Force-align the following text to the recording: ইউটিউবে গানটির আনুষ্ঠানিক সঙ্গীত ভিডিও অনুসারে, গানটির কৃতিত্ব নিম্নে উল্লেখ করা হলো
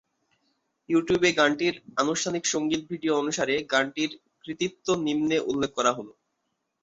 ইউটিউবে 0.89 1.29
গানটির 1.33 1.75
আনুষ্ঠানিক 1.97 2.43
সঙ্গীত 2.45 2.81
ভিডিও 2.91 3.13
অনুসারে, 3.15 3.55
গানটির 3.71 4.11
কৃতিত্ব 4.43 4.87
নিম্নে 5.05 5.37
উল্লেখ 5.49 5.71
করা 5.77 5.91
হলো 5.97 6.11